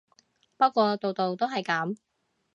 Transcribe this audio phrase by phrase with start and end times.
[0.57, 1.95] 不過度度都係噉